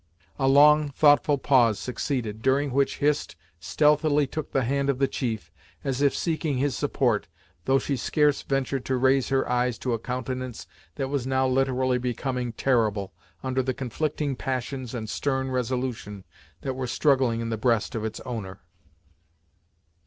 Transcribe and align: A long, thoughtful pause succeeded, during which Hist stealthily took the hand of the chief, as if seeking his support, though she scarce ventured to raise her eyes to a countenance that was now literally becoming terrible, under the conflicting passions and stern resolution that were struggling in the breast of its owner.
A 0.39 0.47
long, 0.47 0.89
thoughtful 0.89 1.37
pause 1.37 1.77
succeeded, 1.77 2.41
during 2.41 2.71
which 2.71 2.97
Hist 2.97 3.35
stealthily 3.59 4.25
took 4.25 4.51
the 4.51 4.63
hand 4.63 4.89
of 4.89 4.97
the 4.97 5.07
chief, 5.07 5.51
as 5.83 6.01
if 6.01 6.15
seeking 6.15 6.57
his 6.57 6.75
support, 6.75 7.27
though 7.65 7.77
she 7.77 7.95
scarce 7.95 8.41
ventured 8.41 8.83
to 8.85 8.95
raise 8.97 9.29
her 9.29 9.47
eyes 9.47 9.77
to 9.77 9.93
a 9.93 9.99
countenance 9.99 10.65
that 10.95 11.09
was 11.09 11.27
now 11.27 11.47
literally 11.47 11.99
becoming 11.99 12.51
terrible, 12.51 13.13
under 13.43 13.61
the 13.61 13.75
conflicting 13.75 14.35
passions 14.35 14.95
and 14.95 15.07
stern 15.07 15.51
resolution 15.51 16.23
that 16.61 16.73
were 16.73 16.87
struggling 16.87 17.39
in 17.39 17.49
the 17.51 17.55
breast 17.57 17.93
of 17.93 18.03
its 18.03 18.19
owner. 18.21 18.59